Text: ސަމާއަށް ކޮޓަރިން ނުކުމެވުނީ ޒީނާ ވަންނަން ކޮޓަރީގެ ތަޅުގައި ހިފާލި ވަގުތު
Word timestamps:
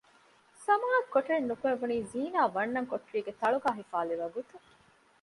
ސަމާއަށް 0.65 1.11
ކޮޓަރިން 1.13 1.47
ނުކުމެވުނީ 1.49 1.97
ޒީނާ 2.11 2.39
ވަންނަން 2.55 2.89
ކޮޓަރީގެ 2.91 3.31
ތަޅުގައި 3.41 3.77
ހިފާލި 3.79 4.15
ވަގުތު 4.21 4.55